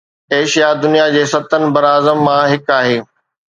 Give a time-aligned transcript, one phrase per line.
[0.35, 2.99] Asia دنيا جي ستن براعظمن مان هڪ آهي